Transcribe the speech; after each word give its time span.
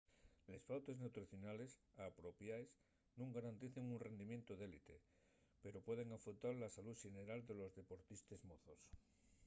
les 0.51 0.59
pautes 0.67 0.97
nutricionales 1.01 1.71
apropiaes 2.05 2.69
nun 3.17 3.29
garanticen 3.37 3.89
un 3.93 4.01
rindimientu 4.07 4.51
d'élite 4.57 4.97
pero 5.63 5.85
pueden 5.87 6.09
afeutar 6.17 6.53
la 6.57 6.69
salú 6.75 6.93
xeneral 7.03 7.41
de 7.49 7.55
los 7.59 7.75
deportistes 7.79 8.41
mozos 8.49 8.81